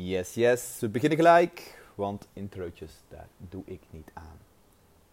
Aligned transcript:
Yes, 0.00 0.34
yes, 0.34 0.80
we 0.80 0.88
beginnen 0.88 1.18
gelijk, 1.18 1.82
want 1.94 2.28
introotjes, 2.32 2.92
daar 3.08 3.28
doe 3.36 3.62
ik 3.64 3.80
niet 3.90 4.10
aan. 4.12 4.38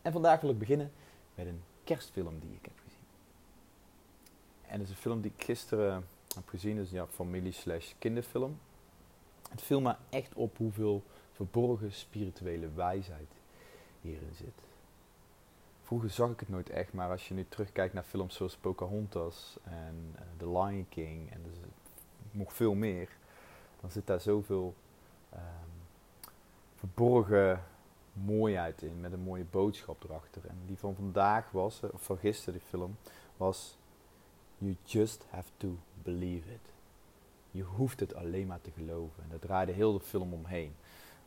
En 0.02 0.12
vandaag 0.12 0.42
wil 0.42 0.50
ik 0.50 0.60
beginnen 0.60 0.92
met 1.36 1.46
een 1.46 1.62
kerstfilm 1.84 2.40
die 2.40 2.52
ik 2.52 2.66
heb 2.66 2.74
gezien. 2.84 3.06
En 4.68 4.78
dat 4.78 4.88
is 4.88 4.94
een 4.94 5.02
film 5.02 5.22
die 5.22 5.32
ik 5.36 5.44
gisteren 5.44 6.08
heb 6.36 6.50
gezien, 6.50 6.76
dus 6.76 6.92
ja, 6.92 7.08
familie 7.08 7.52
slash 7.52 7.92
kinderfilm. 8.00 8.60
Het 9.50 9.62
viel 9.62 9.82
me 9.82 9.96
echt 10.10 10.34
op 10.34 10.58
hoeveel 10.58 11.04
verborgen 11.32 11.92
spirituele 11.92 12.70
wijsheid 12.76 13.32
hierin 14.02 14.34
zit. 14.36 14.64
Vroeger 15.82 16.10
zag 16.10 16.32
ik 16.32 16.40
het 16.40 16.50
nooit 16.50 16.70
echt, 16.70 16.94
maar 16.94 17.10
als 17.10 17.28
je 17.28 17.34
nu 17.34 17.46
terugkijkt 17.50 17.94
naar 17.94 18.04
films 18.04 18.36
zoals 18.36 18.56
Pocahontas 18.56 19.58
en 19.64 20.16
uh, 20.16 20.22
The 20.38 20.50
Lion 20.50 20.86
King 20.90 21.32
en 21.32 21.44
dus 21.44 21.58
nog 22.32 22.54
veel 22.54 22.74
meer, 22.74 23.10
dan 23.86 23.94
zit 23.94 24.08
daar 24.08 24.22
zoveel 24.22 24.76
um, 25.34 25.40
verborgen 26.76 27.64
mooiheid 28.14 28.82
in, 28.82 29.00
met 29.00 29.12
een 29.12 29.20
mooie 29.24 29.46
boodschap 29.52 30.04
erachter. 30.04 30.42
En 30.48 30.58
die 30.66 30.78
van 30.78 30.96
vandaag 30.96 31.52
was, 31.52 31.80
of 31.92 32.02
van 32.04 32.18
gisteren 32.18 32.54
die 32.54 32.70
film, 32.70 32.98
was 33.38 33.78
You 34.58 34.76
just 34.84 35.26
have 35.30 35.50
to 35.58 35.78
believe 36.04 36.52
it. 36.52 36.74
Je 37.52 37.64
hoeft 37.64 38.00
het 38.00 38.16
alleen 38.16 38.48
maar 38.48 38.62
te 38.62 38.72
geloven. 38.72 39.24
En 39.24 39.30
daar 39.30 39.40
draaide 39.40 39.72
heel 39.72 39.94
de 39.94 40.00
film 40.00 40.34
omheen. 40.34 40.76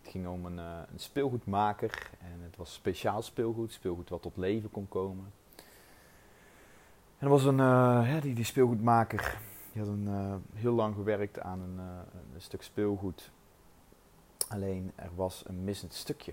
Het 0.03 0.11
ging 0.11 0.27
om 0.27 0.47
een, 0.47 0.59
uh, 0.59 0.79
een 0.93 1.01
speelgoedmaker 1.01 2.11
en 2.21 2.41
het 2.43 2.57
was 2.57 2.73
speciaal 2.73 3.23
speelgoed, 3.23 3.73
speelgoed 3.73 4.09
wat 4.09 4.23
tot 4.23 4.37
leven 4.37 4.71
kon 4.71 4.89
komen. 4.89 5.33
En 7.19 7.27
er 7.27 7.29
was 7.29 7.45
een, 7.45 7.57
ja, 7.57 8.21
die, 8.21 8.35
die 8.35 8.45
speelgoedmaker, 8.45 9.39
die 9.79 9.87
had 9.87 9.97
een, 9.97 10.09
uh, 10.09 10.35
heel 10.55 10.73
lang 10.73 10.95
gewerkt 10.95 11.41
aan 11.41 11.61
een, 11.61 11.79
een 12.35 12.41
stuk 12.41 12.63
speelgoed. 12.63 13.31
Alleen 14.49 14.93
er 14.95 15.11
was 15.15 15.43
een 15.47 15.65
missend 15.65 15.95
stukje. 15.95 16.33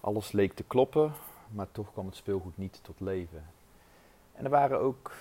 Alles 0.00 0.32
leek 0.32 0.52
te 0.52 0.62
kloppen, 0.62 1.12
maar 1.48 1.72
toch 1.72 1.92
kwam 1.92 2.06
het 2.06 2.16
speelgoed 2.16 2.56
niet 2.56 2.78
tot 2.82 3.00
leven. 3.00 3.44
En 4.32 4.44
er 4.44 4.50
waren 4.50 4.80
ook 4.80 5.12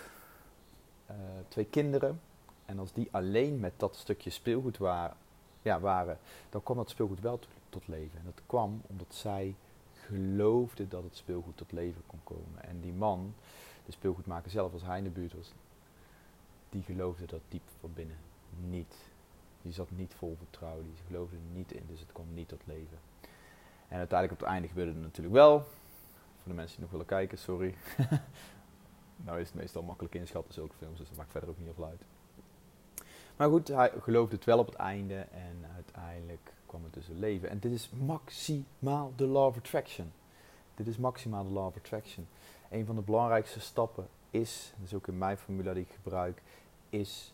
twee 1.47 1.65
kinderen. 1.65 2.21
En 2.65 2.79
als 2.79 2.93
die 2.93 3.07
alleen 3.11 3.59
met 3.59 3.73
dat 3.77 3.95
stukje 3.95 4.29
speelgoed 4.29 4.77
waren, 4.77 5.17
ja, 5.61 5.79
waren, 5.79 6.17
dan 6.49 6.63
kwam 6.63 6.77
dat 6.77 6.89
speelgoed 6.89 7.19
wel 7.19 7.39
tot 7.69 7.87
leven. 7.87 8.19
En 8.19 8.25
dat 8.25 8.41
kwam 8.45 8.81
omdat 8.87 9.13
zij 9.13 9.55
geloofden 9.93 10.89
dat 10.89 11.03
het 11.03 11.15
speelgoed 11.15 11.57
tot 11.57 11.71
leven 11.71 12.03
kon 12.07 12.19
komen. 12.23 12.63
En 12.63 12.81
die 12.81 12.93
man, 12.93 13.33
de 13.85 13.91
speelgoedmaker 13.91 14.51
zelf, 14.51 14.73
als 14.73 14.83
hij 14.83 14.97
in 14.97 15.03
de 15.03 15.09
buurt 15.09 15.33
was, 15.33 15.53
die 16.69 16.83
geloofde 16.83 17.25
dat 17.25 17.41
diep 17.49 17.69
van 17.79 17.93
binnen 17.93 18.17
niet. 18.59 18.95
Die 19.61 19.73
zat 19.73 19.91
niet 19.91 20.13
vol 20.13 20.35
vertrouwen, 20.37 20.85
die 20.85 20.93
geloofde 21.07 21.37
niet 21.53 21.71
in, 21.71 21.83
dus 21.87 21.99
het 21.99 22.11
kwam 22.11 22.33
niet 22.33 22.47
tot 22.47 22.61
leven. 22.65 22.97
En 23.87 23.97
uiteindelijk 23.97 24.31
op 24.31 24.45
het 24.45 24.55
einde 24.55 24.67
gebeurde 24.67 24.91
het 24.91 25.01
natuurlijk 25.01 25.35
wel. 25.35 25.59
Voor 26.41 26.53
de 26.53 26.53
mensen 26.53 26.75
die 26.75 26.81
nog 26.81 26.91
willen 26.91 27.05
kijken, 27.05 27.37
sorry. 27.37 27.75
nou 29.25 29.39
is 29.39 29.47
het 29.47 29.55
meestal 29.55 29.83
makkelijk 29.83 30.15
inschatten, 30.15 30.53
zulke 30.53 30.75
films, 30.75 30.97
dus 30.97 31.07
dat 31.07 31.17
maakt 31.17 31.31
verder 31.31 31.49
ook 31.49 31.57
niet 31.57 31.69
veel 31.75 31.85
uit. 31.85 32.01
Maar 33.35 33.49
goed, 33.49 33.67
hij 33.67 33.91
geloofde 34.01 34.35
het 34.35 34.45
wel 34.45 34.59
op 34.59 34.65
het 34.65 34.75
einde 34.75 35.19
en 35.19 35.65
uiteindelijk 35.73 36.53
kwam 36.65 36.83
het 36.83 36.93
dus 36.93 37.07
leven. 37.07 37.49
En 37.49 37.59
dit 37.59 37.71
is 37.71 37.89
maximaal 37.89 39.13
de 39.15 39.25
law 39.27 39.45
of 39.45 39.57
attraction. 39.57 40.11
Dit 40.75 40.87
is 40.87 40.97
maximaal 40.97 41.43
de 41.43 41.49
law 41.49 41.65
of 41.65 41.75
attraction. 41.75 42.27
Een 42.69 42.85
van 42.85 42.95
de 42.95 43.01
belangrijkste 43.01 43.59
stappen 43.59 44.07
is, 44.39 44.73
dat 44.77 44.87
is 44.87 44.93
ook 44.93 45.07
in 45.07 45.17
mijn 45.17 45.37
formule 45.37 45.73
die 45.73 45.83
ik 45.83 45.91
gebruik, 45.91 46.41
is 46.89 47.33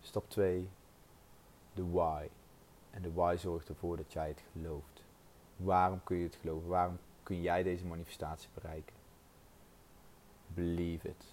stap 0.00 0.30
2, 0.30 0.68
de 1.72 1.90
why. 1.90 2.26
En 2.90 3.02
de 3.02 3.12
why 3.12 3.36
zorgt 3.38 3.68
ervoor 3.68 3.96
dat 3.96 4.12
jij 4.12 4.28
het 4.28 4.42
gelooft. 4.52 5.04
Waarom 5.56 6.00
kun 6.04 6.16
je 6.16 6.24
het 6.24 6.38
geloven? 6.40 6.68
Waarom 6.68 6.98
kun 7.22 7.42
jij 7.42 7.62
deze 7.62 7.84
manifestatie 7.84 8.48
bereiken? 8.54 8.94
Believe 10.46 11.08
it 11.08 11.24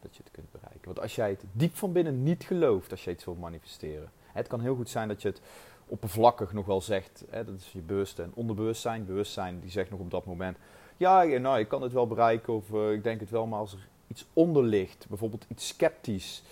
dat 0.00 0.16
je 0.16 0.22
het 0.22 0.32
kunt 0.32 0.50
bereiken. 0.50 0.84
Want 0.84 1.00
als 1.00 1.14
jij 1.14 1.30
het 1.30 1.44
diep 1.52 1.76
van 1.76 1.92
binnen 1.92 2.22
niet 2.22 2.44
gelooft 2.44 2.90
als 2.90 3.04
je 3.04 3.10
iets 3.10 3.24
wilt 3.24 3.40
manifesteren. 3.40 4.10
Het 4.32 4.46
kan 4.46 4.60
heel 4.60 4.76
goed 4.76 4.88
zijn 4.88 5.08
dat 5.08 5.22
je 5.22 5.28
het 5.28 5.40
oppervlakkig 5.86 6.52
nog 6.52 6.66
wel 6.66 6.80
zegt. 6.80 7.24
Hè, 7.30 7.44
dat 7.44 7.54
is 7.54 7.72
je 7.72 7.80
bewuste 7.80 8.22
en 8.22 8.32
onderbewustzijn. 8.34 9.06
Bewustzijn 9.06 9.60
die 9.60 9.70
zegt 9.70 9.90
nog 9.90 10.00
op 10.00 10.10
dat 10.10 10.24
moment. 10.24 10.56
Ja, 10.98 11.22
nou, 11.24 11.58
ik 11.58 11.68
kan 11.68 11.82
het 11.82 11.92
wel 11.92 12.06
bereiken 12.06 12.54
of 12.54 12.70
uh, 12.70 12.92
ik 12.92 13.02
denk 13.02 13.20
het 13.20 13.30
wel. 13.30 13.46
Maar 13.46 13.58
als 13.58 13.72
er 13.72 13.88
iets 14.06 14.26
onder 14.32 14.62
ligt, 14.62 15.06
bijvoorbeeld 15.08 15.46
iets 15.48 15.68
sceptisch. 15.68 16.42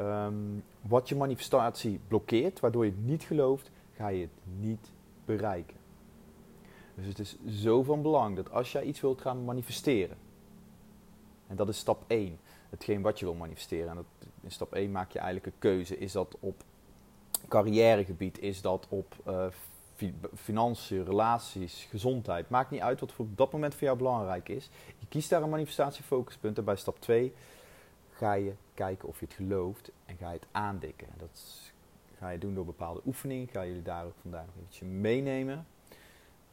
Um, 0.00 0.64
wat 0.80 1.08
je 1.08 1.16
manifestatie 1.16 2.00
blokkeert, 2.08 2.60
waardoor 2.60 2.84
je 2.84 2.90
het 2.90 3.06
niet 3.06 3.22
gelooft, 3.22 3.70
ga 3.94 4.08
je 4.08 4.20
het 4.20 4.58
niet 4.60 4.90
bereiken. 5.24 5.76
Dus 6.94 7.06
het 7.06 7.18
is 7.18 7.36
zo 7.62 7.82
van 7.82 8.02
belang 8.02 8.36
dat 8.36 8.50
als 8.50 8.72
jij 8.72 8.82
iets 8.82 9.00
wilt 9.00 9.20
gaan 9.20 9.44
manifesteren, 9.44 10.16
en 11.46 11.56
dat 11.56 11.68
is 11.68 11.78
stap 11.78 12.04
1, 12.06 12.38
hetgeen 12.70 13.02
wat 13.02 13.18
je 13.18 13.24
wil 13.24 13.34
manifesteren. 13.34 13.88
En 13.88 13.94
dat, 13.94 14.28
in 14.42 14.50
stap 14.50 14.74
1 14.74 14.90
maak 14.90 15.10
je 15.10 15.18
eigenlijk 15.18 15.46
een 15.46 15.58
keuze. 15.58 15.98
Is 15.98 16.12
dat 16.12 16.36
op 16.40 16.62
carrièregebied? 17.48 18.38
Is 18.38 18.60
dat 18.60 18.86
op 18.88 19.14
uh, 19.28 19.46
financiën, 20.34 21.04
relaties, 21.04 21.86
gezondheid? 21.90 22.48
Maakt 22.50 22.70
niet 22.70 22.80
uit 22.80 23.00
wat 23.00 23.12
voor 23.12 23.24
op 23.24 23.36
dat 23.36 23.52
moment 23.52 23.74
voor 23.74 23.82
jou 23.82 23.98
belangrijk 23.98 24.48
is. 24.48 24.70
Je 24.98 25.06
kiest 25.08 25.30
daar 25.30 25.42
een 25.42 25.50
manifestatiefocuspunt 25.50 26.58
en 26.58 26.64
bij 26.64 26.76
stap 26.76 27.00
2 27.00 27.32
ga 28.10 28.32
je 28.32 28.52
kijken 28.74 29.08
of 29.08 29.20
je 29.20 29.26
het 29.26 29.34
gelooft 29.34 29.90
en 30.06 30.16
ga 30.16 30.28
je 30.30 30.38
het 30.38 30.46
aandikken. 30.50 31.08
Dat 31.16 31.72
ga 32.18 32.28
je 32.28 32.38
doen 32.38 32.54
door 32.54 32.64
bepaalde 32.64 33.00
oefeningen. 33.06 33.48
Ga 33.48 33.66
jullie 33.66 33.82
daar 33.82 34.04
ook 34.04 34.16
vandaag 34.22 34.46
nog 34.46 34.64
ietsje 34.68 34.84
meenemen. 34.84 35.66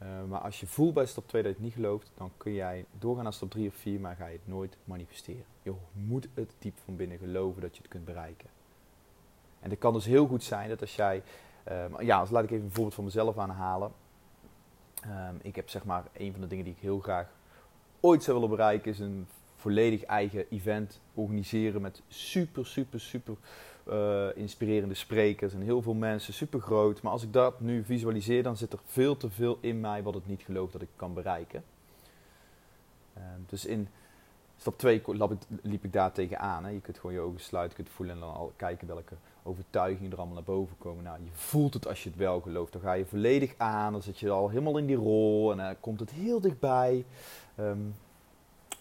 Uh, 0.02 0.08
maar 0.30 0.40
als 0.40 0.60
je 0.60 0.68
voelt 0.68 0.94
bij 0.94 1.06
stap 1.06 1.28
2 1.28 1.44
dat 1.44 1.52
je 1.52 1.58
het 1.58 1.66
niet 1.66 1.76
gelooft, 1.76 2.12
dan 2.18 2.32
kun 2.38 2.54
jij 2.54 2.86
doorgaan 3.00 3.24
naar 3.24 3.34
stap 3.34 3.52
3 3.52 3.68
of 3.68 3.76
4, 3.76 4.00
maar 4.00 4.16
ga 4.16 4.28
je 4.28 4.34
het 4.34 4.48
nooit 4.48 4.78
manifesteren. 4.84 5.46
Je 5.62 5.74
moet 5.94 6.28
het 6.34 6.54
diep 6.60 6.78
van 6.84 6.96
binnen 6.96 7.18
geloven 7.18 7.62
dat 7.62 7.76
je 7.76 7.82
het 7.82 7.92
kunt 7.92 8.06
bereiken. 8.06 8.50
En 9.60 9.70
het 9.70 9.80
kan 9.80 9.94
dus 9.94 10.06
heel 10.06 10.28
goed 10.28 10.44
zijn 10.44 10.70
dat 10.70 10.82
als 10.82 10.96
jij, 10.96 11.24
uh, 11.72 12.00
ja, 12.00 12.22
dus 12.22 12.30
laat 12.30 12.44
ik 12.44 12.52
even 12.52 12.66
een 12.66 12.72
voorbeeld 12.72 12.96
van 12.96 13.04
mezelf 13.04 13.38
aanhalen. 13.38 13.92
Um, 15.06 15.40
ik 15.42 15.56
heb 15.56 15.70
zeg 15.70 15.86
maar, 15.86 16.04
een 16.14 16.32
van 16.32 16.42
de 16.42 16.48
dingen 16.48 16.66
die 16.66 16.74
ik 16.74 16.80
heel 16.80 17.00
graag 17.00 17.28
ooit 18.00 18.24
zou 18.24 18.40
willen 18.40 18.56
bereiken, 18.56 18.92
is 18.92 19.00
een 19.00 19.28
volledig 19.56 20.04
eigen 20.04 20.46
event 20.50 21.00
organiseren 21.14 21.82
met 21.82 22.02
super, 22.08 22.66
super, 22.66 23.00
super 23.00 23.36
uh, 23.90 24.28
inspirerende 24.36 24.96
sprekers 24.96 25.54
en 25.54 25.62
heel 25.62 25.82
veel 25.82 25.94
mensen, 25.94 26.34
super 26.34 26.60
groot. 26.60 27.02
Maar 27.02 27.12
als 27.12 27.24
ik 27.24 27.34
dat 27.34 27.60
nu 27.60 27.84
visualiseer, 27.84 28.44
dan 28.44 28.58
zit 28.58 28.74
er 28.74 28.80
veel 28.86 29.18
te 29.18 29.30
veel 29.30 29.58
in 29.62 29.80
mij 29.80 30.04
wat 30.04 30.16
ik 30.16 30.28
niet 30.28 30.42
geloof 30.42 30.72
dat 30.72 30.82
ik 30.82 30.90
kan 30.96 31.14
bereiken. 31.14 31.64
Uh, 33.18 33.24
dus 33.48 33.66
in 33.66 33.88
stap 34.58 34.78
2 34.78 35.02
liep 35.62 35.84
ik 35.84 35.94
daar 35.94 36.12
tegenaan. 36.12 36.64
Hè. 36.64 36.70
Je 36.70 36.82
kunt 36.82 37.00
gewoon 37.00 37.16
je 37.16 37.22
ogen 37.22 37.40
sluiten, 37.40 37.78
je 37.78 37.84
kunt 37.84 37.96
voelen 37.96 38.16
en 38.16 38.22
dan 38.22 38.34
al 38.34 38.54
kijken 38.56 38.88
welke 38.88 39.16
overtuigingen 39.44 40.12
er 40.12 40.18
allemaal 40.18 40.36
naar 40.36 40.44
boven 40.44 40.78
komen. 40.78 41.04
Nou, 41.04 41.18
je 41.24 41.30
voelt 41.34 41.74
het 41.74 41.88
als 41.88 42.04
je 42.04 42.10
het 42.10 42.18
wel 42.18 42.42
gelooft. 42.42 42.72
Dan 42.72 42.82
ga 42.82 42.94
je 42.94 43.06
volledig 43.06 43.54
aan, 43.58 43.92
dan 43.92 44.02
zit 44.02 44.20
je 44.20 44.30
al 44.30 44.50
helemaal 44.50 44.78
in 44.78 44.86
die 44.86 44.96
rol 44.96 45.52
en 45.52 45.58
dan 45.58 45.76
komt 45.80 46.00
het 46.00 46.12
heel 46.12 46.40
dichtbij. 46.40 47.06
Um, 47.60 47.94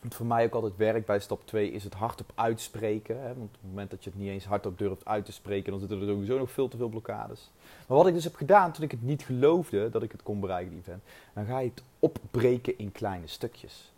wat 0.02 0.14
voor 0.14 0.26
mij 0.26 0.44
ook 0.44 0.54
altijd 0.54 0.76
werkt 0.76 1.06
bij 1.06 1.20
stap 1.20 1.46
2 1.46 1.70
is 1.70 1.84
het 1.84 1.94
hardop 1.94 2.32
uitspreken. 2.34 3.20
Hè? 3.20 3.26
Want 3.26 3.48
op 3.54 3.60
het 3.60 3.68
moment 3.68 3.90
dat 3.90 4.04
je 4.04 4.10
het 4.10 4.18
niet 4.18 4.28
eens 4.28 4.44
hardop 4.44 4.78
durft 4.78 5.04
uit 5.04 5.24
te 5.24 5.32
spreken, 5.32 5.70
dan 5.70 5.80
zitten 5.80 6.00
er 6.00 6.06
sowieso 6.06 6.38
nog 6.38 6.50
veel 6.50 6.68
te 6.68 6.76
veel 6.76 6.88
blokkades. 6.88 7.50
Maar 7.86 7.96
wat 7.96 8.06
ik 8.06 8.14
dus 8.14 8.24
heb 8.24 8.34
gedaan 8.34 8.72
toen 8.72 8.84
ik 8.84 8.90
het 8.90 9.02
niet 9.02 9.22
geloofde 9.22 9.90
dat 9.90 10.02
ik 10.02 10.12
het 10.12 10.22
kon 10.22 10.40
bereiken, 10.40 10.70
die 10.70 10.80
event, 10.80 11.02
dan 11.32 11.44
ga 11.44 11.58
je 11.58 11.68
het 11.68 11.82
opbreken 11.98 12.78
in 12.78 12.92
kleine 12.92 13.26
stukjes. 13.26 13.92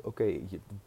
Oké, 0.00 0.38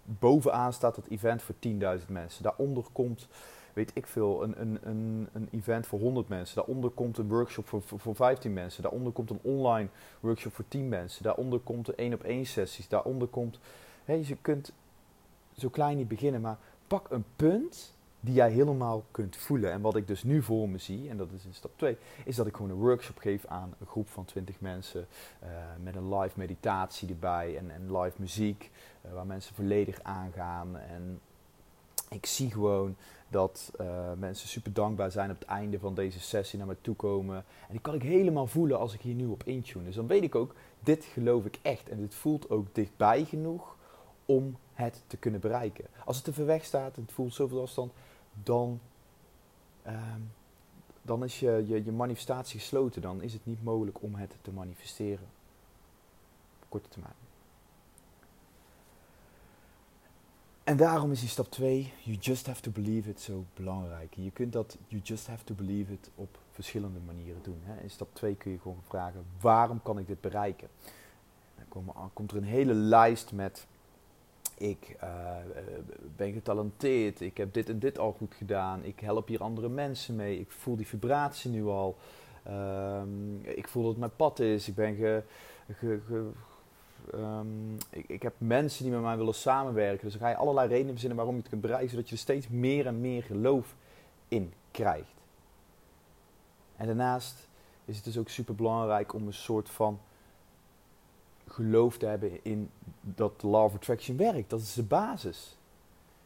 bovenaan 0.03 0.73
staat 0.73 0.95
het 0.95 1.09
event 1.09 1.41
voor 1.41 1.55
10.000 1.99 2.05
mensen. 2.07 2.43
Daaronder 2.43 2.83
komt, 2.91 3.27
weet 3.73 3.91
ik 3.93 4.07
veel, 4.07 4.43
een, 4.43 4.61
een, 4.61 4.79
een, 4.81 5.27
een 5.33 5.47
event 5.51 5.87
voor 5.87 5.99
100 5.99 6.27
mensen. 6.27 6.55
Daaronder 6.55 6.89
komt 6.89 7.17
een 7.17 7.27
workshop 7.27 7.67
voor, 7.67 7.81
voor, 7.81 7.99
voor 7.99 8.15
15 8.15 8.53
mensen. 8.53 8.81
Daaronder 8.83 9.11
komt 9.11 9.29
een 9.29 9.39
online 9.41 9.87
workshop 10.19 10.53
voor 10.53 10.65
10 10.67 10.89
mensen. 10.89 11.23
Daaronder 11.23 11.59
komt 11.59 11.87
een 11.87 11.97
één 11.97 12.13
op 12.13 12.23
één 12.23 12.45
sessies. 12.45 12.87
Daaronder 12.87 13.27
komt 13.27 13.59
je 14.17 14.37
kunt 14.41 14.71
zo 15.57 15.69
klein 15.69 15.97
niet 15.97 16.07
beginnen, 16.07 16.41
maar 16.41 16.57
pak 16.87 17.09
een 17.09 17.25
punt 17.35 17.93
die 18.19 18.33
jij 18.33 18.51
helemaal 18.51 19.03
kunt 19.11 19.37
voelen. 19.37 19.71
En 19.71 19.81
wat 19.81 19.95
ik 19.95 20.07
dus 20.07 20.23
nu 20.23 20.43
voor 20.43 20.69
me 20.69 20.77
zie, 20.77 21.09
en 21.09 21.17
dat 21.17 21.31
is 21.31 21.45
in 21.45 21.53
stap 21.53 21.71
2, 21.75 21.97
is 22.25 22.35
dat 22.35 22.47
ik 22.47 22.55
gewoon 22.55 22.71
een 22.71 22.77
workshop 22.77 23.17
geef 23.17 23.45
aan 23.45 23.73
een 23.79 23.87
groep 23.87 24.09
van 24.09 24.25
20 24.25 24.59
mensen 24.59 25.07
uh, 25.43 25.49
met 25.83 25.95
een 25.95 26.17
live 26.17 26.39
meditatie 26.39 27.09
erbij 27.09 27.57
en, 27.57 27.71
en 27.71 27.97
live 27.97 28.15
muziek, 28.21 28.71
uh, 29.05 29.13
waar 29.13 29.25
mensen 29.25 29.55
volledig 29.55 29.99
aangaan. 30.03 30.77
En 30.77 31.19
ik 32.09 32.25
zie 32.25 32.51
gewoon 32.51 32.95
dat 33.29 33.71
uh, 33.81 34.11
mensen 34.17 34.47
super 34.47 34.73
dankbaar 34.73 35.11
zijn 35.11 35.31
op 35.31 35.39
het 35.39 35.47
einde 35.47 35.79
van 35.79 35.95
deze 35.95 36.19
sessie 36.19 36.57
naar 36.57 36.67
me 36.67 36.75
toe 36.81 36.95
komen. 36.95 37.35
En 37.37 37.71
die 37.71 37.81
kan 37.81 37.93
ik 37.93 38.01
helemaal 38.01 38.47
voelen 38.47 38.79
als 38.79 38.93
ik 38.93 39.01
hier 39.01 39.15
nu 39.15 39.25
op 39.25 39.43
intune. 39.43 39.85
Dus 39.85 39.95
dan 39.95 40.07
weet 40.07 40.23
ik 40.23 40.35
ook, 40.35 40.55
dit 40.79 41.05
geloof 41.05 41.45
ik 41.45 41.59
echt. 41.61 41.89
En 41.89 41.97
dit 41.97 42.15
voelt 42.15 42.49
ook 42.49 42.75
dichtbij 42.75 43.25
genoeg 43.25 43.75
om 44.25 44.57
het 44.73 45.03
te 45.07 45.17
kunnen 45.17 45.39
bereiken. 45.39 45.85
Als 46.05 46.15
het 46.15 46.25
te 46.25 46.33
ver 46.33 46.45
weg 46.45 46.65
staat 46.65 46.95
en 46.95 47.01
het 47.01 47.11
voelt 47.11 47.33
zoveel 47.33 47.61
afstand, 47.61 47.91
dan, 48.43 48.79
um, 49.87 50.31
dan 51.01 51.23
is 51.23 51.39
je, 51.39 51.63
je, 51.67 51.83
je 51.83 51.91
manifestatie 51.91 52.59
gesloten. 52.59 53.01
Dan 53.01 53.21
is 53.21 53.33
het 53.33 53.45
niet 53.45 53.63
mogelijk 53.63 54.01
om 54.01 54.15
het 54.15 54.35
te 54.41 54.51
manifesteren. 54.51 55.27
Op 56.59 56.65
korte 56.69 56.89
termijn. 56.89 57.28
En 60.69 60.77
daarom 60.77 61.11
is 61.11 61.19
die 61.19 61.29
stap 61.29 61.51
2, 61.51 61.93
you 62.03 62.17
just 62.17 62.45
have 62.45 62.61
to 62.61 62.71
believe 62.71 63.09
it, 63.09 63.21
zo 63.21 63.45
belangrijk. 63.53 64.13
Je 64.15 64.31
kunt 64.31 64.53
dat 64.53 64.77
you 64.87 65.01
just 65.01 65.27
have 65.27 65.43
to 65.43 65.53
believe 65.53 65.93
it 65.93 66.09
op 66.15 66.37
verschillende 66.51 66.99
manieren 67.05 67.41
doen. 67.43 67.59
Hè. 67.63 67.81
In 67.81 67.89
stap 67.89 68.07
2 68.13 68.35
kun 68.35 68.51
je 68.51 68.59
gewoon 68.59 68.81
vragen, 68.87 69.25
waarom 69.41 69.81
kan 69.81 69.99
ik 69.99 70.07
dit 70.07 70.21
bereiken? 70.21 70.67
Dan 71.69 72.09
komt 72.13 72.31
er 72.31 72.37
een 72.37 72.43
hele 72.43 72.73
lijst 72.73 73.31
met, 73.31 73.67
ik 74.57 74.97
uh, 75.03 75.35
ben 76.15 76.33
getalenteerd, 76.33 77.21
ik 77.21 77.37
heb 77.37 77.53
dit 77.53 77.69
en 77.69 77.79
dit 77.79 77.99
al 77.99 78.11
goed 78.11 78.33
gedaan, 78.33 78.83
ik 78.83 78.99
help 78.99 79.27
hier 79.27 79.41
andere 79.41 79.69
mensen 79.69 80.15
mee, 80.15 80.39
ik 80.39 80.51
voel 80.51 80.75
die 80.75 80.87
vibratie 80.87 81.51
nu 81.51 81.65
al, 81.65 81.97
um, 82.47 83.41
ik 83.43 83.67
voel 83.67 83.81
dat 83.81 83.91
het 83.91 83.99
mijn 83.99 84.15
pad 84.15 84.39
is, 84.39 84.67
ik 84.67 84.75
ben 84.75 84.95
ge, 84.95 85.23
ge 85.73 86.31
um, 87.13 87.77
ik, 87.89 88.07
ik, 88.07 88.21
heb 88.21 88.33
mensen 88.37 88.83
die 88.83 88.93
met 88.93 89.01
mij 89.01 89.17
willen 89.17 89.35
samenwerken. 89.35 90.05
Dus 90.05 90.15
ga 90.15 90.29
je 90.29 90.35
allerlei 90.35 90.67
redenen 90.67 90.91
verzinnen 90.91 91.17
waarom 91.17 91.35
je 91.35 91.41
het 91.41 91.49
kunt 91.49 91.61
bereiken, 91.61 91.89
zodat 91.89 92.09
je 92.09 92.15
er 92.15 92.21
steeds 92.21 92.47
meer 92.47 92.85
en 92.87 93.01
meer 93.01 93.23
geloof 93.23 93.75
in 94.27 94.53
krijgt. 94.71 95.13
En 96.75 96.85
daarnaast 96.85 97.47
is 97.85 97.95
het 97.95 98.05
dus 98.05 98.17
ook 98.17 98.29
super 98.29 98.55
belangrijk 98.55 99.13
om 99.13 99.27
een 99.27 99.33
soort 99.33 99.69
van 99.69 99.99
geloof 101.47 101.97
te 101.97 102.05
hebben 102.05 102.43
in 102.43 102.69
dat 103.01 103.41
de 103.41 103.47
law 103.47 103.63
of 103.63 103.75
attraction 103.75 104.17
werkt. 104.17 104.49
Dat 104.49 104.59
is 104.59 104.73
de 104.73 104.83
basis. 104.83 105.57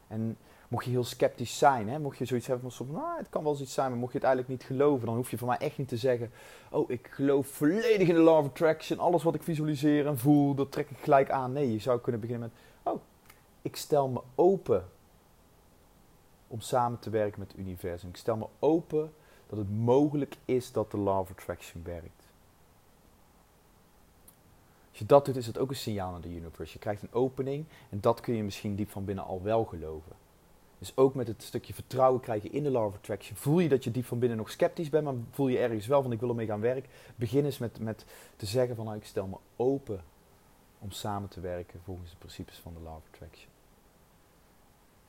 En 0.07 0.37
mocht 0.73 0.85
je 0.85 0.91
heel 0.91 1.03
sceptisch 1.03 1.57
zijn, 1.57 1.89
hè, 1.89 1.99
mocht 1.99 2.17
je 2.17 2.25
zoiets 2.25 2.47
hebben 2.47 2.71
van, 2.71 2.87
nou, 2.91 3.17
het 3.17 3.29
kan 3.29 3.43
wel 3.43 3.51
eens 3.51 3.61
iets 3.61 3.73
zijn, 3.73 3.89
maar 3.89 3.99
mocht 3.99 4.11
je 4.11 4.17
het 4.17 4.27
eigenlijk 4.27 4.57
niet 4.59 4.67
geloven, 4.69 5.05
dan 5.05 5.15
hoef 5.15 5.31
je 5.31 5.37
van 5.37 5.47
mij 5.47 5.57
echt 5.57 5.77
niet 5.77 5.87
te 5.87 5.97
zeggen, 5.97 6.31
oh, 6.71 6.89
ik 6.89 7.07
geloof 7.11 7.47
volledig 7.47 8.07
in 8.07 8.15
de 8.15 8.21
law 8.21 8.37
of 8.37 8.45
attraction, 8.45 8.99
alles 8.99 9.23
wat 9.23 9.35
ik 9.35 9.43
visualiseer 9.43 10.07
en 10.07 10.17
voel, 10.17 10.53
dat 10.55 10.71
trek 10.71 10.89
ik 10.89 10.97
gelijk 10.97 11.29
aan. 11.29 11.51
Nee, 11.51 11.71
je 11.71 11.79
zou 11.79 11.99
kunnen 11.99 12.21
beginnen 12.21 12.51
met, 12.51 12.93
oh, 12.93 13.01
ik 13.61 13.75
stel 13.75 14.07
me 14.07 14.21
open 14.35 14.85
om 16.47 16.59
samen 16.59 16.99
te 16.99 17.09
werken 17.09 17.39
met 17.39 17.51
het 17.51 17.59
universum. 17.59 18.09
Ik 18.09 18.17
stel 18.17 18.37
me 18.37 18.47
open 18.59 19.13
dat 19.47 19.57
het 19.57 19.71
mogelijk 19.71 20.35
is 20.45 20.71
dat 20.71 20.91
de 20.91 20.97
law 20.97 21.19
of 21.19 21.31
attraction 21.31 21.83
werkt. 21.83 22.23
Als 24.89 24.99
je 24.99 25.05
dat 25.05 25.25
doet, 25.25 25.35
is 25.35 25.47
het 25.47 25.57
ook 25.57 25.69
een 25.69 25.75
signaal 25.75 26.11
naar 26.11 26.21
de 26.21 26.35
universe. 26.35 26.73
Je 26.73 26.79
krijgt 26.79 27.01
een 27.01 27.13
opening 27.13 27.65
en 27.89 27.99
dat 28.01 28.19
kun 28.19 28.35
je 28.35 28.43
misschien 28.43 28.75
diep 28.75 28.89
van 28.89 29.05
binnen 29.05 29.25
al 29.25 29.41
wel 29.41 29.63
geloven. 29.63 30.22
Dus 30.83 30.97
ook 30.97 31.13
met 31.13 31.27
het 31.27 31.43
stukje 31.43 31.73
vertrouwen 31.73 32.21
krijgen 32.21 32.51
in 32.51 32.63
de 32.63 32.69
law 32.69 32.85
of 32.85 32.95
attraction. 32.95 33.35
Voel 33.35 33.59
je 33.59 33.69
dat 33.69 33.83
je 33.83 33.91
diep 33.91 34.05
van 34.05 34.19
binnen 34.19 34.37
nog 34.37 34.51
sceptisch 34.51 34.89
bent, 34.89 35.03
maar 35.03 35.13
voel 35.31 35.47
je 35.47 35.57
ergens 35.57 35.87
wel 35.87 36.01
van 36.01 36.11
ik 36.11 36.19
wil 36.19 36.29
ermee 36.29 36.45
gaan 36.45 36.59
werken. 36.59 36.89
Begin 37.15 37.45
eens 37.45 37.57
met, 37.57 37.79
met 37.79 38.05
te 38.35 38.45
zeggen 38.45 38.75
van 38.75 38.85
nou, 38.85 38.97
ik 38.97 39.05
stel 39.05 39.27
me 39.27 39.37
open 39.55 40.03
om 40.79 40.91
samen 40.91 41.29
te 41.29 41.39
werken 41.39 41.79
volgens 41.83 42.09
de 42.09 42.17
principes 42.17 42.57
van 42.57 42.73
de 42.73 42.79
law 42.79 42.95
of 42.95 43.03
attraction. 43.11 43.49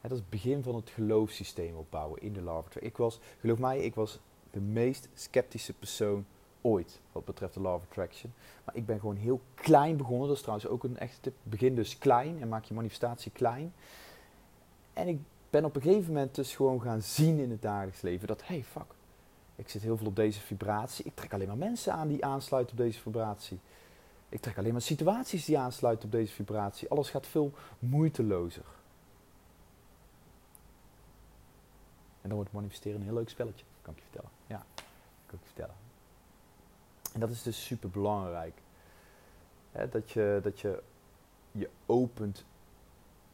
dat 0.01 0.11
is 0.11 0.19
het 0.19 0.29
begin 0.31 0.63
van 0.63 0.75
het 0.75 0.91
geloofssysteem 0.91 1.77
opbouwen 1.77 2.23
in 2.23 2.33
de 2.33 2.43
law 2.43 2.59
of 2.59 2.65
attraction. 2.65 2.91
Ik 2.91 2.97
was, 2.97 3.21
geloof 3.41 3.59
mij, 3.59 3.79
ik 3.79 3.95
was 3.95 4.19
de 4.51 4.61
meest 4.61 5.09
sceptische 5.15 5.73
persoon 5.73 6.27
ooit 6.61 7.01
wat 7.13 7.25
betreft 7.25 7.55
de 7.55 7.61
law 7.61 7.75
of 7.75 7.83
attraction. 7.83 8.33
Maar 8.65 8.77
ik 8.77 8.87
ben 8.87 9.01
gewoon 9.01 9.17
heel 9.17 9.41
klein 9.55 9.97
begonnen. 9.97 10.27
Dat 10.27 10.37
is 10.37 10.43
trouwens 10.43 10.69
ook 10.69 10.85
een 10.85 10.99
echte 10.99 11.21
tip. 11.21 11.35
Begin 11.43 11.75
dus 11.75 11.99
klein 11.99 12.41
en 12.41 12.49
maak 12.49 12.65
je 12.65 12.75
manifestatie 12.75 13.33
klein. 13.33 13.73
En 14.93 15.09
ik 15.09 15.19
ben 15.55 15.65
op 15.65 15.77
een 15.77 15.83
gegeven 15.83 16.13
moment 16.13 16.35
dus 16.35 16.55
gewoon 16.55 16.83
gaan 16.83 17.03
zien 17.03 17.39
in 17.39 17.51
het 17.51 17.63
dagelijks 17.63 18.01
leven 18.01 18.27
dat, 18.27 18.47
hey 18.47 18.65
fuck, 18.65 18.95
ik 19.57 19.69
zit 19.69 19.83
heel 19.83 19.97
veel 19.97 20.07
op 20.07 20.17
deze 20.17 20.41
vibratie. 20.41 21.05
Ik 21.05 21.15
trek 21.15 21.33
alleen 21.33 21.47
maar 21.47 21.57
mensen 21.57 21.93
aan 21.93 22.09
die 22.09 22.25
aansluiten 22.25 22.73
op 22.73 22.83
deze 22.85 23.01
vibratie. 23.01 23.59
Ik 24.29 24.41
trek 24.41 24.59
alleen 24.59 24.73
maar 24.73 24.83
situaties 24.83 25.45
die 25.45 25.59
aansluiten 25.59 26.05
op 26.05 26.13
deze 26.13 26.33
vibratie. 26.33 26.89
Alles 26.89 27.11
gaat 27.11 27.27
veel 27.27 27.53
moeitelozer. 27.79 28.65
En 32.21 32.29
dan 32.29 32.35
wordt 32.35 32.53
manifesteren 32.53 33.01
een 33.01 33.07
heel 33.07 33.15
leuk 33.15 33.29
spelletje, 33.29 33.65
kan 33.83 33.93
ik 33.93 33.99
je 33.99 34.05
vertellen. 34.05 34.31
Ja, 34.47 34.65
kan 35.27 35.39
ik 35.39 35.41
je 35.41 35.47
vertellen. 35.47 35.75
En 37.13 37.21
dat 37.21 37.31
is 37.31 37.43
dus 37.43 37.65
super 37.65 37.91
belangrijk. 37.91 38.55
dat, 39.91 40.11
je, 40.11 40.41
dat 40.43 40.61
je 40.61 40.83
je 41.53 41.71
opent 41.87 42.45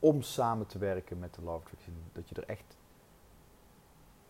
om 0.00 0.22
samen 0.22 0.66
te 0.66 0.78
werken 0.78 1.18
met 1.18 1.34
de 1.34 1.42
Love 1.42 1.64
Attraction. 1.64 1.94
Dat 2.12 2.28
je 2.28 2.34
er 2.34 2.48
echt 2.48 2.76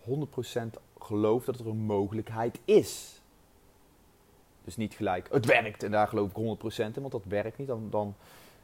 100% 0.08 0.81
gelooft 0.99 1.46
dat 1.46 1.58
er 1.58 1.67
een 1.67 1.76
mogelijkheid 1.76 2.61
is. 2.64 3.22
Dus 4.64 4.76
niet 4.76 4.94
gelijk, 4.94 5.28
het 5.32 5.46
werkt 5.46 5.82
en 5.82 5.90
daar 5.90 6.08
geloof 6.08 6.31
ik 6.31 6.37
100% 6.37 6.76
in, 6.76 7.00
want 7.00 7.12
dat 7.12 7.25
werkt 7.25 7.58
niet. 7.58 7.67
Dan, 7.67 7.90
dan 7.90 8.14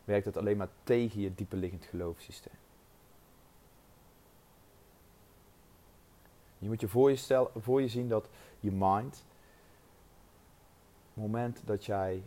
werkt 0.05 0.27
het 0.27 0.37
alleen 0.37 0.57
maar 0.57 0.69
tegen 0.83 1.21
je 1.21 1.35
dieperliggend 1.35 1.85
geloofssysteem. 1.85 2.55
Je 6.59 6.69
moet 6.69 6.81
je 6.81 6.89
voor 6.89 7.11
je, 7.11 7.17
stel, 7.17 7.51
voor 7.57 7.81
je 7.81 7.89
zien 7.89 8.09
dat 8.09 8.29
je 8.61 8.73
mind, 8.73 9.25
moment 11.15 11.61
dat 11.65 11.85
jij 11.85 12.23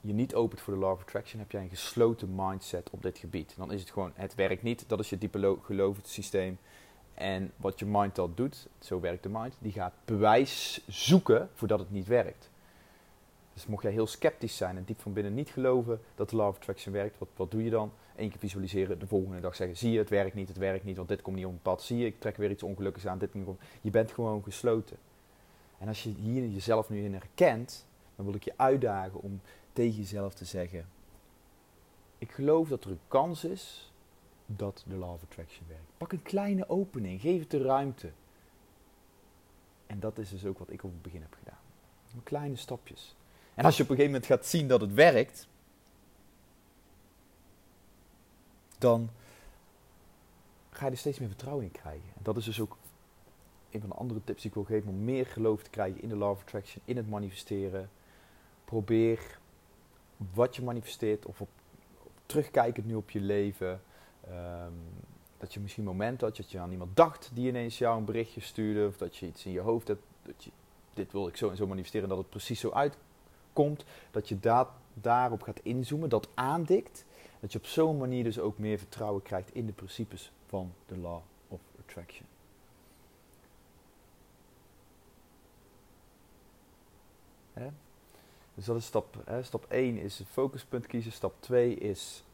je 0.00 0.12
niet 0.12 0.34
opent 0.34 0.60
voor 0.60 0.74
de 0.74 0.80
law 0.80 0.92
of 0.92 1.00
attraction, 1.00 1.40
heb 1.40 1.50
jij 1.50 1.62
een 1.62 1.68
gesloten 1.68 2.28
mindset 2.34 2.90
op 2.90 3.02
dit 3.02 3.18
gebied. 3.18 3.54
Dan 3.56 3.72
is 3.72 3.80
het 3.80 3.90
gewoon, 3.90 4.12
het 4.14 4.34
werkt 4.34 4.62
niet. 4.62 4.84
Dat 4.86 5.00
is 5.00 5.10
je 5.10 5.18
diepe 5.18 5.56
systeem. 6.02 6.58
En 7.14 7.52
wat 7.56 7.78
je 7.78 7.86
mind 7.86 8.14
dan 8.14 8.32
doet, 8.34 8.68
zo 8.78 9.00
werkt 9.00 9.22
de 9.22 9.28
mind, 9.28 9.54
die 9.58 9.72
gaat 9.72 9.92
bewijs 10.04 10.82
zoeken 10.86 11.50
voordat 11.54 11.78
het 11.78 11.90
niet 11.90 12.06
werkt. 12.06 12.50
Dus 13.52 13.66
mocht 13.66 13.82
jij 13.82 13.92
heel 13.92 14.06
sceptisch 14.06 14.56
zijn 14.56 14.76
en 14.76 14.84
diep 14.84 15.00
van 15.00 15.12
binnen 15.12 15.34
niet 15.34 15.48
geloven 15.48 16.00
dat 16.14 16.30
de 16.30 16.36
law 16.36 16.48
of 16.48 16.56
attraction 16.56 16.92
werkt, 16.92 17.18
wat, 17.18 17.28
wat 17.36 17.50
doe 17.50 17.64
je 17.64 17.70
dan? 17.70 17.92
Eén 18.16 18.28
keer 18.28 18.38
visualiseren, 18.38 18.98
de 18.98 19.06
volgende 19.06 19.40
dag 19.40 19.56
zeggen, 19.56 19.76
zie 19.76 19.92
je, 19.92 19.98
het 19.98 20.08
werkt 20.08 20.34
niet, 20.34 20.48
het 20.48 20.56
werkt 20.56 20.84
niet, 20.84 20.96
want 20.96 21.08
dit 21.08 21.22
komt 21.22 21.36
niet 21.36 21.46
op 21.46 21.54
pad. 21.62 21.82
Zie 21.82 21.98
je, 21.98 22.06
ik 22.06 22.20
trek 22.20 22.36
weer 22.36 22.50
iets 22.50 22.62
ongelukkigs 22.62 23.06
aan, 23.06 23.18
dit 23.18 23.30
op. 23.44 23.60
Je 23.80 23.90
bent 23.90 24.12
gewoon 24.12 24.42
gesloten. 24.42 24.96
En 25.78 25.88
als 25.88 26.02
je 26.02 26.10
hier 26.10 26.46
jezelf 26.46 26.90
nu 26.90 27.04
in 27.04 27.12
herkent, 27.12 27.86
dan 28.16 28.24
wil 28.24 28.34
ik 28.34 28.44
je 28.44 28.52
uitdagen 28.56 29.20
om 29.20 29.40
tegen 29.80 29.96
jezelf 29.96 30.34
te 30.34 30.44
zeggen: 30.44 30.88
Ik 32.18 32.32
geloof 32.32 32.68
dat 32.68 32.84
er 32.84 32.90
een 32.90 33.00
kans 33.08 33.44
is 33.44 33.92
dat 34.46 34.84
de 34.86 34.96
Law 34.96 35.12
of 35.12 35.22
Attraction 35.22 35.66
werkt. 35.68 35.92
Pak 35.96 36.12
een 36.12 36.22
kleine 36.22 36.68
opening, 36.68 37.20
geef 37.20 37.40
het 37.40 37.50
de 37.50 37.62
ruimte. 37.62 38.10
En 39.86 40.00
dat 40.00 40.18
is 40.18 40.30
dus 40.30 40.44
ook 40.44 40.58
wat 40.58 40.70
ik 40.70 40.84
op 40.84 40.90
het 40.90 41.02
begin 41.02 41.20
heb 41.20 41.34
gedaan. 41.34 41.58
Kleine 42.22 42.56
stapjes. 42.56 43.16
En 43.54 43.64
als 43.64 43.76
je 43.76 43.82
op 43.82 43.90
een 43.90 43.96
gegeven 43.96 44.20
moment 44.20 44.32
gaat 44.32 44.46
zien 44.46 44.68
dat 44.68 44.80
het 44.80 44.94
werkt, 44.94 45.48
dan 48.78 49.10
ga 50.70 50.84
je 50.84 50.90
er 50.90 50.98
steeds 50.98 51.18
meer 51.18 51.28
vertrouwen 51.28 51.64
in 51.64 51.70
krijgen. 51.70 52.08
En 52.16 52.22
dat 52.22 52.36
is 52.36 52.44
dus 52.44 52.60
ook 52.60 52.76
een 53.70 53.80
van 53.80 53.88
de 53.88 53.96
andere 53.96 54.20
tips 54.24 54.42
die 54.42 54.50
ik 54.50 54.56
wil 54.56 54.64
geven 54.64 54.88
om 54.88 55.04
meer 55.04 55.26
geloof 55.26 55.62
te 55.62 55.70
krijgen 55.70 56.02
in 56.02 56.08
de 56.08 56.16
Law 56.16 56.30
of 56.30 56.40
Attraction, 56.40 56.82
in 56.84 56.96
het 56.96 57.08
manifesteren. 57.08 57.90
Probeer 58.64 59.38
wat 60.34 60.56
je 60.56 60.62
manifesteert 60.62 61.26
of 61.26 61.40
op, 61.40 61.48
terugkijkend 62.26 62.86
nu 62.86 62.94
op 62.94 63.10
je 63.10 63.20
leven. 63.20 63.82
Ehm, 64.28 64.72
dat 65.38 65.54
je 65.54 65.60
misschien 65.60 65.84
momenten 65.84 66.26
had 66.26 66.36
dat 66.36 66.50
je 66.50 66.58
aan 66.58 66.70
iemand 66.70 66.96
dacht 66.96 67.30
die 67.34 67.48
ineens 67.48 67.78
jou 67.78 67.98
een 67.98 68.04
berichtje 68.04 68.40
stuurde. 68.40 68.86
Of 68.86 68.96
dat 68.96 69.16
je 69.16 69.26
iets 69.26 69.46
in 69.46 69.52
je 69.52 69.60
hoofd 69.60 69.88
hebt. 69.88 70.02
Dat 70.22 70.44
je, 70.44 70.50
dit 70.94 71.12
wil 71.12 71.28
ik 71.28 71.36
zo 71.36 71.50
en 71.50 71.56
zo 71.56 71.66
manifesteren. 71.66 72.08
Dat 72.08 72.18
het 72.18 72.30
precies 72.30 72.60
zo 72.60 72.70
uitkomt. 72.70 73.84
Dat 74.10 74.28
je 74.28 74.40
da 74.40 74.70
daarop 74.94 75.42
gaat 75.42 75.60
inzoomen. 75.62 76.08
Dat 76.08 76.28
aandikt. 76.34 77.04
Dat 77.40 77.52
je 77.52 77.58
op 77.58 77.66
zo'n 77.66 77.98
manier 77.98 78.24
dus 78.24 78.38
ook 78.38 78.58
meer 78.58 78.78
vertrouwen 78.78 79.22
krijgt 79.22 79.54
in 79.54 79.66
de 79.66 79.72
principes 79.72 80.32
van 80.46 80.72
de 80.86 80.98
Law 80.98 81.20
of 81.48 81.60
Attraction. 81.78 82.26
Dus 88.60 88.68
dat 88.68 88.78
is 88.78 88.86
stap, 88.86 89.16
hè, 89.24 89.42
stap 89.42 89.66
1 89.68 89.98
is 89.98 90.18
het 90.18 90.28
focuspunt 90.28 90.86
kiezen. 90.86 91.12
Stap 91.12 91.34
2 91.38 91.74
is 91.74 92.24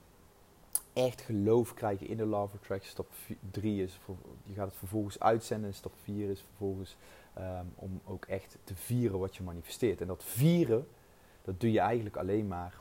echt 0.93 1.21
geloof 1.21 1.75
krijgen 1.75 2.09
in 2.09 2.17
de 2.17 2.27
of 2.27 2.55
Attraction. 2.55 2.91
Stap 2.91 3.07
3 3.51 3.83
is, 3.83 3.99
je 4.43 4.55
gaat 4.55 4.67
het 4.67 4.77
vervolgens 4.77 5.21
uitzenden. 5.21 5.69
En 5.69 5.75
stap 5.75 5.93
4 6.03 6.31
is 6.31 6.41
vervolgens 6.41 6.97
um, 7.39 7.73
om 7.75 8.01
ook 8.05 8.25
echt 8.25 8.57
te 8.65 8.75
vieren 8.75 9.19
wat 9.19 9.37
je 9.37 9.43
manifesteert. 9.43 10.01
En 10.01 10.07
dat 10.07 10.25
vieren, 10.25 10.89
dat 11.43 11.61
doe 11.61 11.73
je 11.73 11.81
eigenlijk 11.81 12.17
alleen 12.17 12.47
maar, 12.47 12.75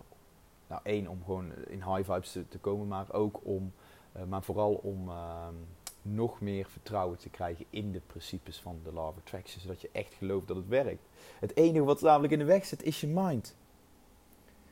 nou 0.67 0.81
één, 0.83 1.07
om 1.07 1.23
gewoon 1.25 1.51
in 1.67 1.83
high 1.83 2.11
vibes 2.11 2.31
te, 2.31 2.59
komen, 2.61 2.87
maar 2.87 3.13
ook 3.13 3.39
om, 3.43 3.73
uh, 4.17 4.23
maar 4.23 4.43
vooral 4.43 4.73
om 4.73 5.09
um, 5.09 5.67
nog 6.05 6.41
meer 6.41 6.65
vertrouwen 6.65 7.17
te 7.17 7.29
krijgen 7.29 7.65
in 7.69 7.91
de 7.91 8.01
principes 8.07 8.59
van 8.59 8.79
de 8.83 8.93
Law 8.93 9.07
of 9.07 9.17
Attraction. 9.17 9.61
Zodat 9.61 9.81
je 9.81 9.89
echt 9.91 10.13
gelooft 10.13 10.47
dat 10.47 10.55
het 10.55 10.67
werkt. 10.67 11.07
Het 11.39 11.55
enige 11.55 11.83
wat 11.83 12.01
namelijk 12.01 12.33
in 12.33 12.39
de 12.39 12.45
weg 12.45 12.65
zit, 12.65 12.83
is 12.83 13.01
je 13.01 13.07
mind. 13.07 13.55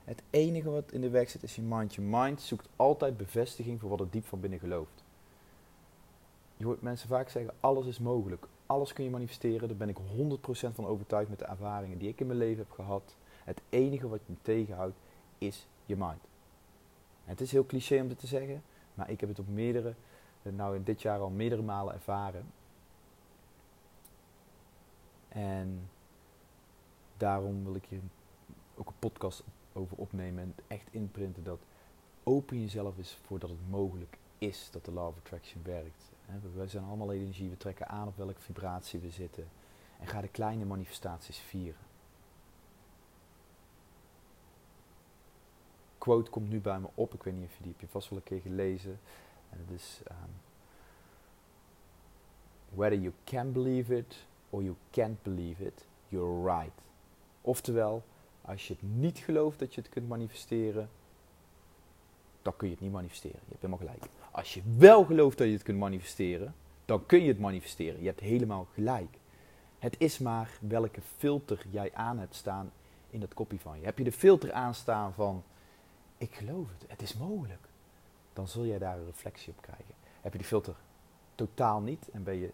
Het 0.03 0.23
enige 0.29 0.69
wat 0.69 0.91
in 0.91 1.01
de 1.01 1.09
weg 1.09 1.29
zit, 1.29 1.43
is 1.43 1.55
je 1.55 1.61
mind. 1.61 1.95
Je 1.95 2.01
mind 2.01 2.41
zoekt 2.41 2.69
altijd 2.75 3.17
bevestiging 3.17 3.79
voor 3.79 3.89
wat 3.89 3.99
het 3.99 4.11
diep 4.11 4.25
van 4.25 4.39
binnen 4.39 4.59
gelooft. 4.59 5.03
Je 6.57 6.65
hoort 6.65 6.81
mensen 6.81 7.07
vaak 7.07 7.29
zeggen, 7.29 7.53
alles 7.59 7.85
is 7.85 7.99
mogelijk. 7.99 8.47
Alles 8.65 8.93
kun 8.93 9.03
je 9.03 9.09
manifesteren. 9.09 9.67
Daar 9.67 9.77
ben 9.77 9.89
ik 9.89 9.97
100% 9.97 10.73
van 10.73 10.85
overtuigd 10.85 11.29
met 11.29 11.39
de 11.39 11.45
ervaringen 11.45 11.97
die 11.97 12.09
ik 12.09 12.19
in 12.19 12.27
mijn 12.27 12.39
leven 12.39 12.63
heb 12.63 12.71
gehad. 12.71 13.15
Het 13.43 13.61
enige 13.69 14.07
wat 14.07 14.19
je 14.25 14.33
tegenhoudt 14.41 14.95
is 15.37 15.67
je 15.85 15.95
mind. 15.95 16.21
het 17.23 17.41
is 17.41 17.51
heel 17.51 17.65
cliché 17.65 18.01
om 18.01 18.07
dit 18.07 18.19
te 18.19 18.27
zeggen, 18.27 18.63
maar 18.93 19.09
ik 19.09 19.19
heb 19.19 19.29
het 19.29 19.39
op 19.39 19.47
meerdere, 19.47 19.93
nou 20.51 20.75
in 20.75 20.83
dit 20.83 21.01
jaar 21.01 21.19
al 21.19 21.29
meerdere 21.29 21.61
malen 21.61 21.93
ervaren. 21.93 22.45
En 25.29 25.89
daarom 27.17 27.63
wil 27.63 27.75
ik 27.75 27.85
hier 27.85 28.01
ook 28.75 28.87
een 28.87 28.99
podcast 28.99 29.43
over 29.73 29.97
opnemen 29.97 30.43
en 30.43 30.55
echt 30.67 30.87
inprinten 30.91 31.43
dat 31.43 31.59
open 32.23 32.61
jezelf 32.61 32.97
is 32.97 33.19
voordat 33.25 33.49
het 33.49 33.69
mogelijk 33.69 34.17
is 34.37 34.69
dat 34.71 34.85
de 34.85 34.91
Law 34.91 35.07
of 35.07 35.17
Attraction 35.17 35.61
werkt. 35.63 36.11
We 36.55 36.67
zijn 36.67 36.83
allemaal 36.83 37.11
energie, 37.11 37.49
we 37.49 37.57
trekken 37.57 37.87
aan 37.87 38.07
op 38.07 38.17
welke 38.17 38.41
vibratie 38.41 38.99
we 38.99 39.09
zitten. 39.09 39.47
En 39.99 40.07
ga 40.07 40.21
de 40.21 40.27
kleine 40.27 40.65
manifestaties 40.65 41.37
vieren. 41.37 41.81
Quote 45.97 46.31
komt 46.31 46.49
nu 46.49 46.59
bij 46.59 46.79
me 46.79 46.87
op, 46.93 47.13
ik 47.13 47.23
weet 47.23 47.33
niet 47.33 47.45
of 47.45 47.55
je 47.57 47.63
die 47.63 47.71
heb 47.71 47.81
je 47.81 47.87
vast 47.87 48.09
wel 48.09 48.17
een 48.17 48.23
keer 48.23 48.41
gelezen. 48.41 48.99
En 49.53 49.65
het 49.65 49.79
is 49.79 49.99
um, 50.11 50.33
Whether 52.75 52.97
you 52.97 53.13
can 53.23 53.51
believe 53.51 53.97
it 53.97 54.25
or 54.49 54.63
you 54.63 54.75
can't 54.91 55.23
believe 55.23 55.65
it, 55.65 55.85
you're 56.09 56.43
right. 56.43 56.73
Oftewel, 57.41 58.03
als 58.41 58.67
je 58.67 58.73
het 58.73 58.81
niet 58.81 59.17
gelooft 59.17 59.59
dat 59.59 59.73
je 59.73 59.81
het 59.81 59.89
kunt 59.89 60.07
manifesteren, 60.07 60.89
dan 62.41 62.55
kun 62.55 62.67
je 62.67 62.73
het 62.73 62.83
niet 62.83 62.91
manifesteren. 62.91 63.39
Je 63.39 63.49
hebt 63.49 63.61
helemaal 63.61 63.87
gelijk. 63.87 64.11
Als 64.31 64.53
je 64.53 64.61
wel 64.77 65.05
gelooft 65.05 65.37
dat 65.37 65.47
je 65.47 65.53
het 65.53 65.63
kunt 65.63 65.77
manifesteren, 65.77 66.55
dan 66.85 67.05
kun 67.05 67.21
je 67.21 67.27
het 67.27 67.39
manifesteren. 67.39 67.99
Je 67.99 68.07
hebt 68.07 68.19
helemaal 68.19 68.67
gelijk. 68.73 69.17
Het 69.79 69.95
is 69.97 70.19
maar 70.19 70.49
welke 70.59 71.01
filter 71.17 71.65
jij 71.69 71.93
aan 71.93 72.19
hebt 72.19 72.35
staan 72.35 72.71
in 73.09 73.19
dat 73.19 73.33
kopje 73.33 73.59
van 73.59 73.79
je. 73.79 73.85
Heb 73.85 73.97
je 73.97 74.03
de 74.03 74.11
filter 74.11 74.51
aanstaan 74.51 75.13
van 75.13 75.43
ik 76.17 76.35
geloof 76.35 76.67
het, 76.77 76.89
het 76.89 77.01
is 77.01 77.13
mogelijk, 77.13 77.67
dan 78.33 78.47
zul 78.47 78.65
jij 78.65 78.79
daar 78.79 78.97
een 78.97 79.05
reflectie 79.05 79.53
op 79.57 79.61
krijgen. 79.61 79.95
Heb 80.21 80.31
je 80.31 80.37
die 80.37 80.47
filter 80.47 80.75
totaal 81.35 81.81
niet 81.81 82.09
en 82.11 82.23
ben 82.23 82.35
je 82.35 82.51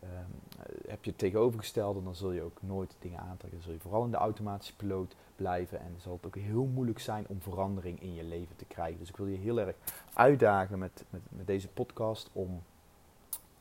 Ehm, 0.00 0.60
heb 0.88 1.04
je 1.04 1.10
het 1.10 1.18
tegenovergestelde, 1.18 2.02
dan 2.02 2.14
zul 2.14 2.32
je 2.32 2.42
ook 2.42 2.62
nooit 2.62 2.96
dingen 2.98 3.20
aantrekken. 3.20 3.50
Dan 3.50 3.62
zul 3.62 3.72
je 3.72 3.80
vooral 3.80 4.04
in 4.04 4.10
de 4.10 4.16
automatische 4.16 4.76
piloot 4.76 5.14
blijven 5.36 5.80
en 5.80 5.96
zal 5.98 6.12
het 6.12 6.26
ook 6.26 6.36
heel 6.36 6.64
moeilijk 6.64 6.98
zijn 6.98 7.24
om 7.28 7.40
verandering 7.40 8.02
in 8.02 8.14
je 8.14 8.24
leven 8.24 8.56
te 8.56 8.64
krijgen. 8.64 8.98
Dus 8.98 9.08
ik 9.08 9.16
wil 9.16 9.26
je 9.26 9.36
heel 9.36 9.60
erg 9.60 9.76
uitdagen 10.12 10.78
met, 10.78 11.04
met, 11.10 11.20
met 11.28 11.46
deze 11.46 11.68
podcast 11.68 12.30
om. 12.32 12.62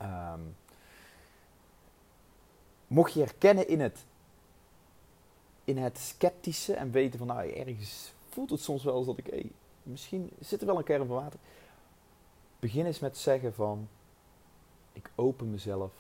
Um, 0.02 0.56
mocht 2.88 3.14
je 3.14 3.20
herkennen 3.20 3.68
in 3.68 3.80
het, 3.80 4.06
in 5.64 5.78
het 5.78 5.98
sceptische 5.98 6.74
en 6.74 6.92
weten 6.92 7.18
van 7.18 7.28
nou 7.28 7.52
ergens 7.52 8.14
voelt 8.30 8.50
het 8.50 8.62
soms 8.62 8.84
wel 8.84 8.98
eens 8.98 9.06
dat 9.06 9.18
ik, 9.18 9.46
misschien 9.90 10.30
zit 10.40 10.62
er 10.62 10.68
wel 10.68 10.78
een 10.78 10.84
kern 10.84 11.08
van 11.08 11.16
water. 11.16 11.40
Begin 12.60 12.86
eens 12.86 13.00
met 13.00 13.18
zeggen 13.18 13.54
van 13.54 13.88
ik 14.94 15.12
open 15.16 15.50
mezelf 15.50 15.92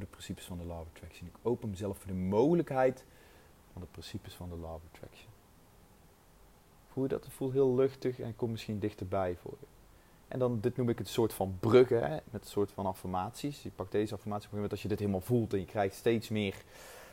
de 0.00 0.06
principes 0.06 0.44
van 0.44 0.58
de 0.58 0.64
of 0.64 0.86
Attraction. 0.94 1.28
Ik 1.28 1.34
open 1.42 1.70
mezelf 1.70 1.98
voor 1.98 2.06
de 2.06 2.18
mogelijkheid 2.18 3.04
van 3.72 3.82
de 3.82 3.88
principes 3.90 4.34
van 4.34 4.48
de 4.48 4.54
of 4.54 4.80
Attraction. 4.92 5.28
Voel 6.92 7.02
je 7.02 7.08
dat? 7.08 7.24
Het 7.24 7.32
voelt 7.32 7.52
heel 7.52 7.74
luchtig 7.74 8.20
en 8.20 8.36
komt 8.36 8.50
misschien 8.50 8.78
dichterbij 8.78 9.36
voor 9.42 9.56
je. 9.60 9.66
En 10.28 10.38
dan, 10.38 10.60
dit 10.60 10.76
noem 10.76 10.88
ik 10.88 10.98
het 10.98 11.08
soort 11.08 11.32
van 11.32 11.56
bruggen, 11.60 12.02
hè, 12.02 12.18
met 12.30 12.44
een 12.44 12.50
soort 12.50 12.72
van 12.72 12.86
affirmaties. 12.86 13.62
Je 13.62 13.70
pakt 13.70 13.92
deze 13.92 14.14
affirmatie 14.14 14.46
op 14.46 14.50
een 14.50 14.54
moment 14.54 14.72
als 14.72 14.82
je 14.82 14.88
dit 14.88 14.98
helemaal 14.98 15.20
voelt 15.20 15.52
en 15.52 15.58
je 15.58 15.64
krijgt 15.64 15.94
steeds 15.94 16.28
meer 16.28 16.54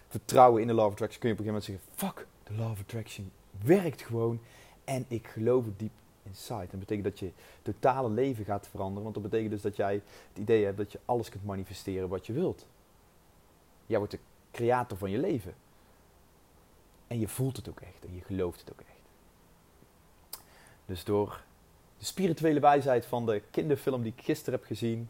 vertrouwen 0.08 0.62
in 0.62 0.68
de 0.68 0.76
of 0.76 0.92
Attraction, 0.92 1.20
kun 1.20 1.30
je 1.30 1.36
op 1.36 1.46
een 1.46 1.54
gegeven 1.54 1.74
moment 1.76 1.92
zeggen, 1.96 2.16
fuck, 2.16 2.28
de 2.58 2.72
of 2.72 2.80
Attraction 2.80 3.32
werkt 3.64 4.02
gewoon 4.02 4.40
en 4.84 5.06
ik 5.08 5.28
geloof 5.28 5.66
diep 5.78 5.92
inside. 6.24 6.68
Dat 6.70 6.80
betekent 6.80 7.04
dat 7.06 7.20
je 7.20 7.32
totale 7.62 8.10
leven 8.10 8.46
gaat 8.46 8.68
veranderen, 8.68 9.04
want 9.04 9.14
dat 9.14 9.24
betekent 9.24 9.52
dus 9.52 9.62
dat 9.62 9.76
jij 9.76 9.94
het 9.94 10.38
idee 10.38 10.66
hebt 10.66 10.78
dat 10.78 10.92
je 10.92 11.00
alles 11.06 11.30
kunt 11.30 11.46
manifesteren 11.46 12.10
wat 12.10 12.26
je 12.26 12.34
wilt. 12.34 12.66
Jij 13.86 13.98
wordt 13.98 14.14
de 14.14 14.20
creator 14.52 14.98
van 14.98 15.12
je 15.12 15.18
leven. 15.18 15.54
En 17.08 17.20
je 17.20 17.28
voelt 17.28 17.58
het 17.58 17.70
ook 17.70 17.80
echt 17.80 18.06
en 18.06 18.16
je 18.16 18.22
gelooft 18.22 18.60
het 18.60 18.72
ook 18.72 18.80
echt. 18.80 18.98
Dus 20.86 21.04
door 21.04 21.44
de 21.98 22.06
spirituele 22.06 22.60
wijsheid 22.60 23.06
van 23.06 23.26
de 23.26 23.42
kinderfilm 23.52 24.04
die 24.04 24.14
ik 24.16 24.24
gisteren 24.24 24.60
heb 24.60 24.68
gezien, 24.68 25.10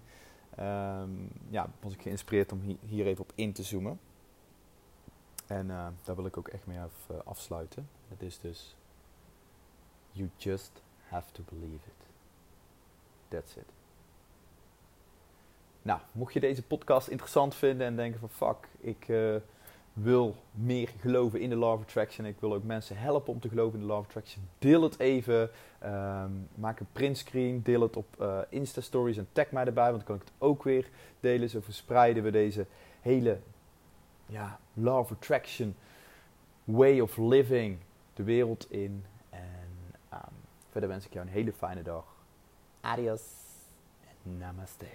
ehm, 0.56 1.10
ja, 1.50 1.70
was 1.80 1.94
ik 1.94 2.02
geïnspireerd 2.02 2.52
om 2.52 2.78
hier 2.86 3.06
even 3.06 3.24
op 3.24 3.32
in 3.36 3.54
te 3.54 3.64
zoomen. 3.64 4.00
En 5.48 5.66
uh, 5.66 5.88
daar 6.04 6.16
wil 6.16 6.26
ik 6.26 6.38
ook 6.38 6.48
echt 6.48 6.66
mee 6.66 6.80
af, 6.80 7.08
uh, 7.12 7.18
afsluiten. 7.24 7.90
Het 8.08 8.22
is 8.22 8.40
dus, 8.40 8.76
you 10.12 10.30
just 10.36 10.82
have 11.08 11.32
to 11.32 11.44
believe 11.50 11.88
it. 11.88 12.06
That's 13.28 13.56
it. 13.56 13.66
Nou, 15.82 16.00
mocht 16.12 16.34
je 16.34 16.40
deze 16.40 16.64
podcast 16.64 17.08
interessant 17.08 17.56
vinden 17.56 17.88
en 17.88 17.96
denken 17.96 18.20
van 18.20 18.30
fuck, 18.30 18.68
ik 18.80 19.08
uh, 19.08 19.36
wil 19.94 20.36
meer 20.52 20.90
geloven 21.00 21.42
in 21.42 21.50
de 21.50 21.66
of 21.66 21.82
Attraction. 21.82 22.26
Ik 22.26 22.40
wil 22.40 22.54
ook 22.54 22.64
mensen 22.64 22.98
helpen 22.98 23.34
om 23.34 23.40
te 23.40 23.50
geloven 23.50 23.80
in 23.80 23.88
de 23.88 23.94
of 23.94 24.06
Attraction. 24.06 24.48
Deel 24.60 24.82
het 24.82 25.00
even. 25.00 25.50
Um, 25.84 26.48
maak 26.56 26.80
een 26.80 26.88
printscreen. 26.92 27.62
Deel 27.64 27.82
het 27.82 27.96
op 27.96 28.16
uh, 28.22 28.40
Insta 28.50 28.82
Stories 28.82 29.18
en 29.18 29.28
tag 29.32 29.52
mij 29.52 29.66
erbij, 29.66 29.92
want 29.92 29.98
dan 29.98 30.06
kan 30.06 30.16
ik 30.16 30.22
het 30.22 30.32
ook 30.38 30.64
weer 30.64 30.90
delen. 31.20 31.50
Zo 31.50 31.60
verspreiden 31.62 32.24
we 32.24 32.32
deze 32.32 32.66
hele 33.02 33.40
ja, 34.28 34.60
Law 34.74 35.00
of 35.00 35.12
Attraction 35.12 35.76
way 36.64 37.00
of 37.00 37.18
living 37.18 37.80
de 38.14 38.24
wereld 38.24 38.72
in. 38.72 39.06
En 39.30 39.70
um, 40.14 40.20
verder 40.70 40.90
wens 40.90 41.06
ik 41.06 41.14
jou 41.14 41.26
een 41.26 41.32
hele 41.32 41.54
fijne 41.54 41.82
dag. 41.82 42.06
Adios 42.82 43.22
en 44.24 44.38
namaste. 44.38 44.86